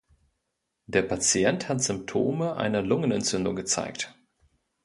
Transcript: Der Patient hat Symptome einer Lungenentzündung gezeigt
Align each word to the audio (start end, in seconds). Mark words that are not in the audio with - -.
Der 0.87 1.03
Patient 1.03 1.69
hat 1.69 1.83
Symptome 1.83 2.55
einer 2.57 2.81
Lungenentzündung 2.81 3.55
gezeigt 3.55 4.15